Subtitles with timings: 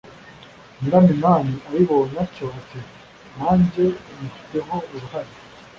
[0.79, 2.79] nyiraminani abibonye atyo ati:
[3.35, 3.85] “nange
[4.17, 5.33] nyifiteho uruhare